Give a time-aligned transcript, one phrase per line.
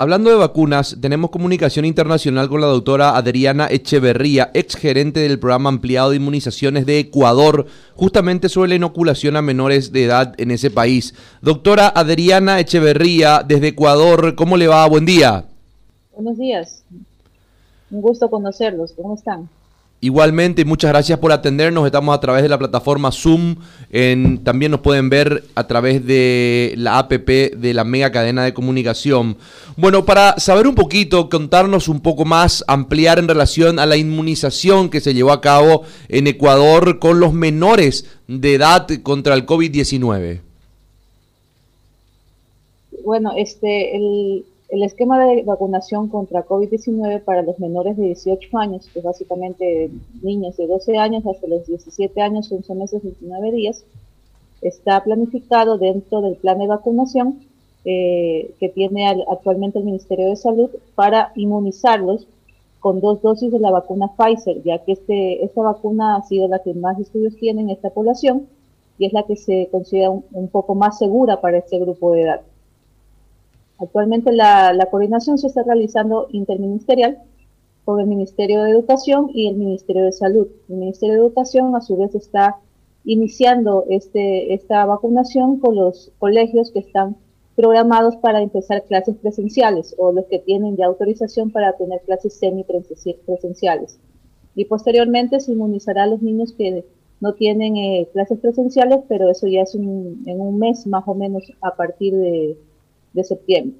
[0.00, 5.70] Hablando de vacunas, tenemos comunicación internacional con la doctora Adriana Echeverría, ex gerente del programa
[5.70, 7.66] ampliado de inmunizaciones de Ecuador,
[7.96, 11.16] justamente sobre la inoculación a menores de edad en ese país.
[11.42, 14.86] Doctora Adriana Echeverría, desde Ecuador, ¿cómo le va?
[14.86, 15.46] Buen día.
[16.14, 16.84] Buenos días.
[17.90, 18.92] Un gusto conocerlos.
[18.92, 19.48] ¿Cómo están?
[20.00, 21.84] Igualmente, muchas gracias por atendernos.
[21.84, 23.56] Estamos a través de la plataforma Zoom.
[24.44, 29.36] También nos pueden ver a través de la APP de la mega cadena de comunicación.
[29.76, 34.88] Bueno, para saber un poquito, contarnos un poco más, ampliar en relación a la inmunización
[34.88, 40.42] que se llevó a cabo en Ecuador con los menores de edad contra el COVID-19.
[43.04, 48.88] Bueno, este, el, el esquema de vacunación contra COVID-19 para los menores de 18 años,
[48.92, 49.90] que básicamente
[50.22, 53.84] niños de 12 años hasta los 17 años, 11 meses, 29 días,
[54.60, 57.40] está planificado dentro del plan de vacunación
[57.84, 62.26] eh, que tiene actualmente el Ministerio de Salud para inmunizarlos
[62.80, 66.58] con dos dosis de la vacuna Pfizer, ya que este, esta vacuna ha sido la
[66.58, 68.46] que más estudios tiene en esta población
[68.98, 72.42] y es la que se considera un poco más segura para este grupo de edad.
[73.78, 77.18] Actualmente la, coordinación se está realizando interministerial
[77.84, 80.48] con el Ministerio de Educación y el Ministerio de Salud.
[80.68, 82.56] El Ministerio de Educación a su vez está
[83.04, 87.16] iniciando este, esta vacunación con los colegios que están
[87.54, 93.98] programados para empezar clases presenciales o los que tienen ya autorización para tener clases semipresenciales.
[94.56, 96.84] Y posteriormente se inmunizará a los niños que
[97.20, 101.44] no tienen eh, clases presenciales, pero eso ya es en un mes más o menos
[101.60, 102.56] a partir de,
[103.18, 103.76] de septiembre.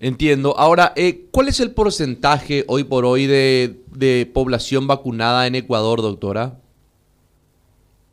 [0.00, 0.58] Entiendo.
[0.58, 6.58] Ahora, eh, ¿cuál es el porcentaje hoy por hoy de, población vacunada en Ecuador, doctora?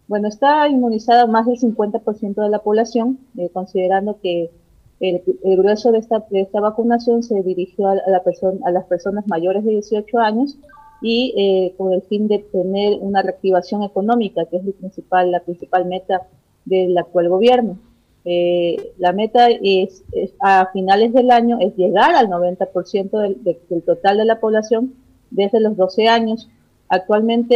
[0.07, 4.51] Bueno, está inmunizada más del 50% de la población, eh, considerando que
[4.99, 5.23] el,
[5.57, 9.71] grueso de esta, esta vacunación se dirigió a, la persona, a las personas mayores de
[9.71, 10.57] 18 años
[11.01, 15.39] y eh, con el fin de tener una reactivación económica, que es el principal, la
[15.39, 16.27] principal meta
[16.65, 17.79] del actual gobierno.
[18.25, 20.03] Eh, la meta es,
[20.39, 24.93] a finales del año es llegar al 90% del, del, total de la población
[25.31, 26.49] desde los 12 años.
[26.89, 27.55] Actualmente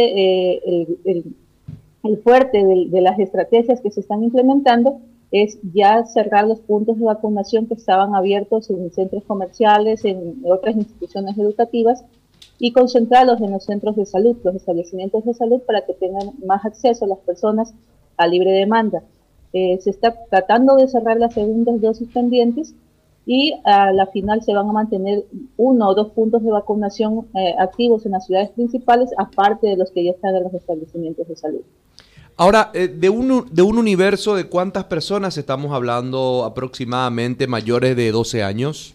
[0.54, 6.98] eh, el, fuerte de, las estrategias que se están implementando es ya cerrar los puntos
[6.98, 12.04] de vacunación que estaban abiertos en centros comerciales, en otras instituciones educativas
[12.58, 16.64] y concentrarlos en los centros de salud, los establecimientos de salud para que tengan más
[16.64, 17.74] acceso las personas
[18.16, 19.02] a libre demanda.
[19.56, 22.74] Eh, se está tratando de cerrar las segundas dosis pendientes
[23.24, 25.26] y a la final se van a mantener
[25.56, 29.92] uno o dos puntos de vacunación eh, activos en las ciudades principales, aparte de los
[29.92, 31.60] que ya están en los establecimientos de salud.
[32.36, 38.10] Ahora, eh, de, un, de un universo de cuántas personas estamos hablando aproximadamente mayores de
[38.10, 38.92] 12 años?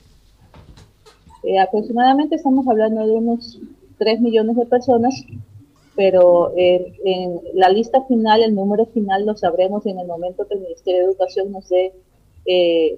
[1.66, 3.60] aproximadamente estamos hablando de unos
[3.98, 5.26] 3 millones de personas
[6.00, 10.62] pero en la lista final, el número final lo sabremos en el momento que el
[10.62, 11.92] Ministerio de Educación nos dé
[12.46, 12.98] eh,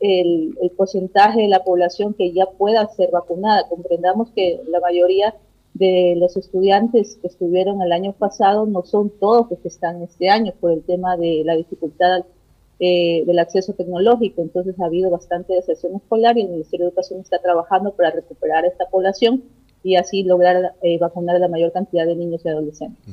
[0.00, 3.68] el, porcentaje de la población que ya pueda ser vacunada.
[3.68, 5.34] Comprendamos que la mayoría
[5.74, 10.30] de los estudiantes que estuvieron el año pasado no son todos los que están este
[10.30, 12.24] año por el tema de la dificultad
[12.78, 14.40] eh, del acceso tecnológico.
[14.40, 18.64] Entonces ha habido bastante deserción escolar y el Ministerio de Educación está trabajando para recuperar
[18.64, 19.44] esta población
[19.82, 23.04] y así lograr eh, vacunar a la mayor cantidad de niños y adolescentes.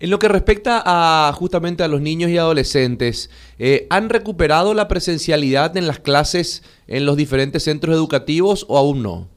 [0.00, 4.88] En lo que respecta a justamente a los niños y adolescentes, eh, ¿han recuperado la
[4.88, 9.28] presencialidad en las clases en los diferentes centros educativos o aún no?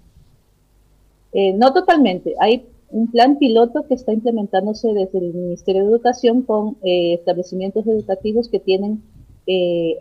[1.34, 2.34] Eh, no totalmente.
[2.40, 8.48] Hay un plan piloto que está implementándose desde el Ministerio de Educación con establecimientos educativos
[8.48, 9.04] que tienen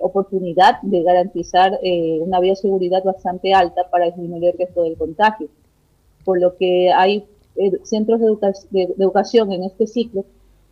[0.00, 1.78] oportunidad de garantizar
[2.20, 5.48] una bioseguridad bastante alta para disminuir el riesgo del contagio
[6.24, 7.24] por lo que hay
[7.56, 8.20] eh, centros
[8.70, 10.24] de, educación en este ciclo.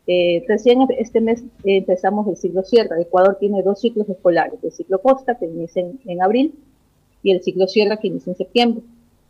[0.07, 3.01] Eh, recién este mes empezamos el ciclo Sierra.
[3.01, 6.55] Ecuador tiene dos ciclos escolares, el ciclo Costa, que inicia en, abril,
[7.23, 8.83] y el ciclo Sierra, que inicia en septiembre.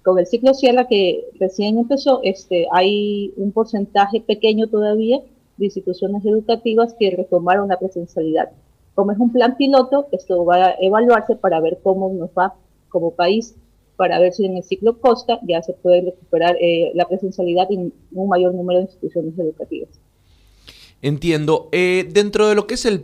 [0.03, 5.21] Con el ciclo Sierra, que recién empezó, este, hay un porcentaje pequeño todavía
[5.59, 8.51] de instituciones educativas que retomaron la presencialidad.
[8.95, 12.55] Como es un plan piloto, esto va a evaluarse para ver cómo nos va
[12.89, 13.55] como país
[13.97, 17.93] para ver si en el ciclo Costa ya se puede recuperar eh, la presencialidad en
[18.13, 19.89] un mayor número de instituciones educativas.
[21.03, 21.69] Entiendo.
[21.73, 23.01] Eh, dentro de lo que es el,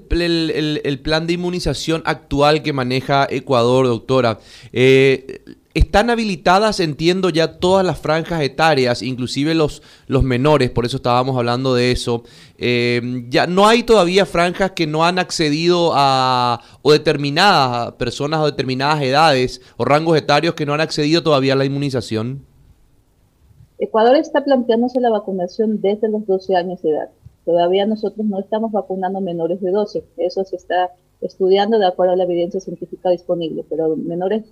[1.02, 4.38] plan de inmunización actual que maneja Ecuador, doctora,
[4.72, 5.40] eh,
[5.78, 11.36] están habilitadas, entiendo ya todas las franjas etarias, inclusive los, los menores, por eso estábamos
[11.36, 12.22] hablando de eso.
[12.58, 18.46] Eh, ya no hay todavía franjas que no han accedido a, o determinadas personas o
[18.46, 22.44] determinadas edades o rangos etarios que no han accedido todavía a la inmunización.
[23.78, 27.10] Ecuador está planteándose la vacunación desde los 12 años de edad.
[27.44, 30.04] Todavía nosotros no estamos vacunando menores de 12.
[30.16, 30.90] Eso se está
[31.20, 34.44] estudiando de acuerdo a la evidencia científica disponible, pero menores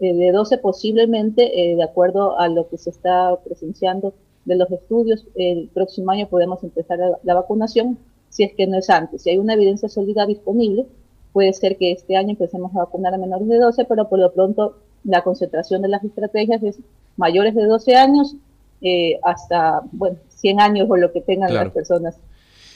[0.00, 4.14] eh, de 12 posiblemente, eh, de acuerdo a lo que se está presenciando
[4.44, 7.98] de los estudios, el próximo año podemos empezar la, vacunación,
[8.28, 9.22] si es que no es antes.
[9.22, 10.86] Si hay una evidencia sólida disponible,
[11.32, 14.32] puede ser que este año empecemos a vacunar a menores de 12, pero por lo
[14.32, 16.78] pronto la concentración de las estrategias es
[17.16, 18.36] mayores de 12 años
[18.80, 22.16] eh, hasta, bueno, 100 años o lo que tengan las personas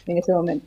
[0.06, 0.66] en ese momento.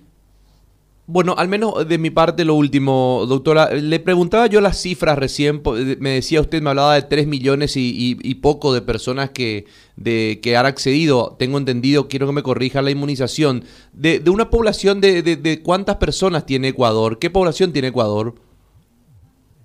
[1.07, 3.73] Bueno, al menos de mi parte lo último, doctora.
[3.73, 5.61] Le preguntaba yo las cifras recién,
[5.99, 9.65] me decía usted, me hablaba de 3 millones y, poco de personas que,
[9.97, 13.63] de, que han accedido, tengo entendido, quiero que me corrija la inmunización,
[13.93, 18.35] de, una población de, de, cuántas personas tiene Ecuador, ¿qué población tiene Ecuador?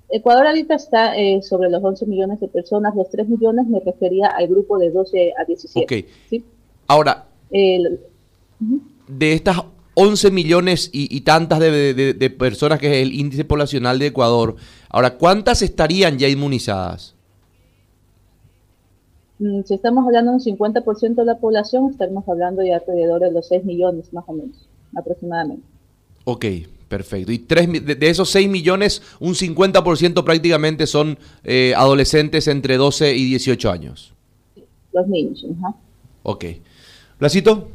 [0.09, 4.29] Ecuador ahorita está eh, sobre los 11 millones de personas, los 3 millones me refería
[4.29, 5.85] al grupo de 12 a 17.
[5.85, 6.09] Ok.
[6.31, 6.45] ¿sí?
[6.89, 9.63] Ahora, de estas
[9.99, 14.57] 11 millones y, tantas de, personas, que es el índice poblacional de Ecuador.
[14.91, 17.15] Ahora, ¿cuántas estarían ya inmunizadas?
[19.39, 23.33] Mm, si estamos hablando de un 50% de la población, estaremos hablando de alrededor de
[23.33, 25.65] los 6 millones, más o menos, aproximadamente.
[26.25, 26.45] Ok,
[26.89, 27.33] perfecto.
[27.33, 33.25] Y tres, de, esos 6 millones, un 50% prácticamente son eh, adolescentes entre 12 y
[33.25, 34.13] 18 años.
[34.93, 35.75] Los niños, ajá.
[36.23, 36.45] Ok.
[37.19, 37.71] Blasito.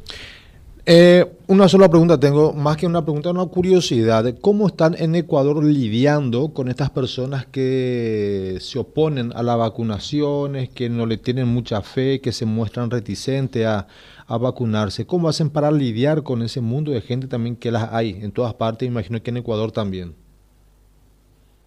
[0.93, 4.25] Eh, una sola pregunta tengo, más que una pregunta, una curiosidad.
[4.41, 10.89] ¿Cómo están en Ecuador lidiando con estas personas que se oponen a las vacunaciones, que
[10.89, 13.87] no le tienen mucha fe, que se muestran reticentes a,
[14.27, 15.05] vacunarse?
[15.05, 18.53] ¿Cómo hacen para lidiar con ese mundo de gente también que las hay en todas
[18.55, 18.85] partes?
[18.85, 20.13] Imagino que en Ecuador también.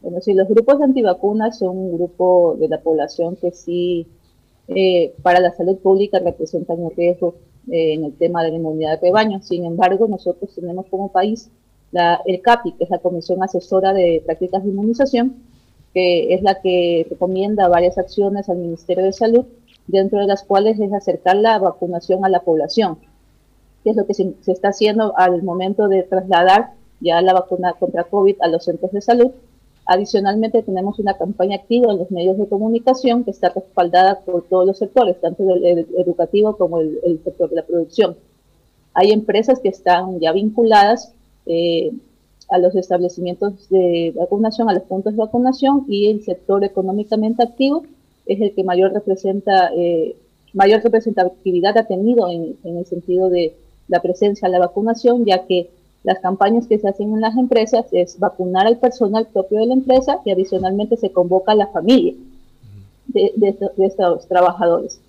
[0.02, 4.06] Bueno, sí, los grupos antivacunas son un grupo de la población que sí,
[4.68, 7.36] eh, para la salud pública representan un riesgo
[7.70, 9.40] eh, en el tema de la inmunidad de rebaño.
[9.42, 11.50] Sin embargo, nosotros tenemos como país
[11.92, 15.36] la, el CAPI, que es la Comisión Asesora de Prácticas de Inmunización,
[15.92, 19.46] que es la que recomienda varias acciones al Ministerio de Salud,
[19.86, 22.98] dentro de las cuales es acercar la vacunación a la población,
[23.82, 27.74] que es lo que se, se está haciendo al momento de trasladar ya la vacuna
[27.74, 29.30] contra COVID a los centros de salud
[29.86, 34.66] Adicionalmente, tenemos una campaña activa en los medios de comunicación que está respaldada por todos
[34.66, 38.16] los sectores, tanto el, educativo como el, sector de la producción.
[38.94, 41.12] Hay empresas que están ya vinculadas
[41.44, 41.92] eh,
[42.48, 47.84] a los establecimientos de vacunación, a los puntos de vacunación, y el sector económicamente activo
[48.24, 50.16] es el que mayor representa eh,
[50.54, 53.54] mayor representatividad ha tenido en, en el sentido de
[53.88, 55.68] la presencia de la vacunación, ya que
[56.04, 59.74] las campañas que se hacen en las empresas es vacunar al personal propio de la
[59.74, 62.14] empresa y adicionalmente se convoca a la familia
[63.08, 65.00] de, estos trabajadores.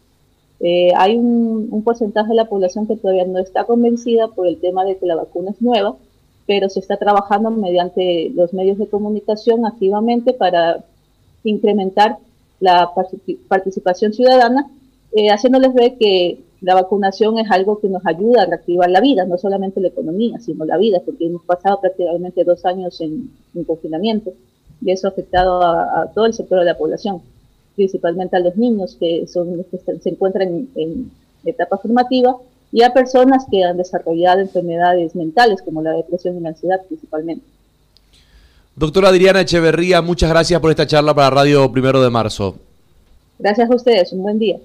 [0.62, 4.86] Eh, hay un, porcentaje de la población que todavía no está convencida por el tema
[4.86, 5.98] de que la vacuna es nueva,
[6.48, 10.86] pero se está trabajando mediante los medios de comunicación activamente para
[11.44, 12.18] incrementar
[12.62, 12.92] la
[13.50, 14.72] participación ciudadana,
[15.12, 19.24] eh, haciéndoles ver que la vacunación es algo que nos ayuda a reactivar la vida,
[19.26, 23.30] no solamente la economía, sino la vida, porque hemos pasado prácticamente dos años en,
[23.68, 24.34] confinamiento
[24.82, 27.22] y eso ha afectado a, todo el sector de la población,
[27.76, 31.12] principalmente a los niños que, son, que se encuentran en,
[31.46, 32.36] etapa formativa
[32.72, 37.46] y a personas que han desarrollado enfermedades mentales como la depresión y la ansiedad principalmente.
[38.76, 42.56] Doctora Adriana Echeverría, muchas gracias por esta charla para Radio Primero de Marzo.
[43.38, 44.58] Gracias a ustedes, un buen día.